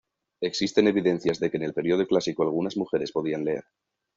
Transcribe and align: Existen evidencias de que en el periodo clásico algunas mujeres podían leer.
Existen 0.41 0.87
evidencias 0.87 1.39
de 1.39 1.51
que 1.51 1.57
en 1.57 1.63
el 1.63 1.75
periodo 1.75 2.07
clásico 2.07 2.41
algunas 2.41 2.75
mujeres 2.75 3.11
podían 3.11 3.45
leer. 3.45 3.65